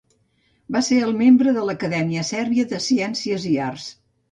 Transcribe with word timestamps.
Va 0.75 0.81
ser 0.87 0.97
el 1.07 1.13
membre 1.19 1.53
de 1.59 1.67
l'Acadèmia 1.67 2.25
Sèrbia 2.31 2.69
de 2.75 2.83
Ciències 2.89 3.49
i 3.53 3.55
Arts. 3.71 3.89